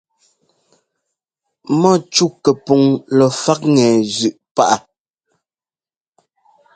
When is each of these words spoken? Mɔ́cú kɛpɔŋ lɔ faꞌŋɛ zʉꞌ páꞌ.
Mɔ́cú 1.79 2.25
kɛpɔŋ 2.43 2.81
lɔ 3.17 3.27
faꞌŋɛ 3.41 3.87
zʉꞌ 4.15 4.33
páꞌ. 4.55 4.77